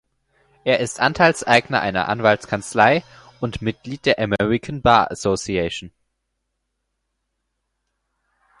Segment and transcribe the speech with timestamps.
[0.63, 3.03] Er ist Anteilseigner einer Anwaltskanzlei
[3.39, 5.91] und Mitglied der American Bar Association.